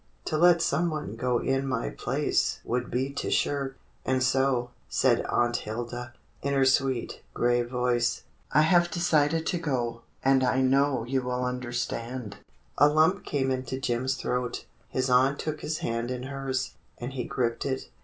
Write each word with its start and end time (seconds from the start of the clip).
To 0.25 0.35
let 0.35 0.63
some 0.63 0.89
one 0.89 1.15
go 1.15 1.37
in 1.37 1.67
my 1.67 1.91
place 1.91 2.59
would 2.63 2.89
be 2.89 3.11
to 3.11 3.29
shirk. 3.29 3.77
And 4.03 4.23
so," 4.23 4.71
said 4.89 5.23
Aunt 5.29 5.57
Hilda, 5.57 6.13
in 6.41 6.55
her 6.55 6.65
sweet, 6.65 7.21
grave 7.35 7.69
voice," 7.69 8.23
I 8.51 8.63
have 8.63 8.89
decided 8.89 9.45
to 9.45 9.59
go, 9.59 10.01
and 10.25 10.43
I 10.43 10.61
know 10.61 11.03
you 11.03 11.21
will 11.21 11.45
understand." 11.45 12.37
A 12.79 12.89
lump 12.89 13.25
came 13.25 13.51
into 13.51 13.79
Jim's 13.79 14.15
throat. 14.15 14.65
His 14.89 15.07
aunt 15.07 15.37
took 15.37 15.61
his 15.61 15.77
hand 15.85 16.09
in 16.09 16.23
hers, 16.23 16.73
and 16.97 17.13
he 17.13 17.23
gripped 17.23 17.63
it. 17.63 17.91